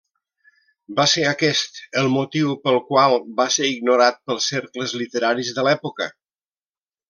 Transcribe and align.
Va 0.99 1.03
ser 1.11 1.25
aquest 1.31 1.77
el 2.01 2.09
motiu 2.15 2.55
pel 2.65 2.81
qual 2.89 3.15
va 3.43 3.47
ser 3.59 3.69
ignorat 3.75 4.21
pels 4.31 4.51
cercles 4.55 4.99
literaris 5.05 5.57
de 5.61 5.69
l'època. 5.71 6.13